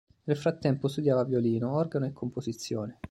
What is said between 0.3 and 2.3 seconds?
frattempo studiava violino, organo e